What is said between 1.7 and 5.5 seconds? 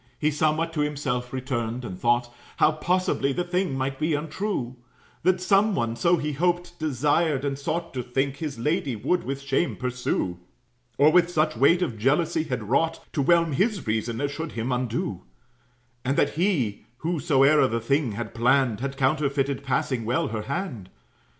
and thought How possibly the thing might be untrue: That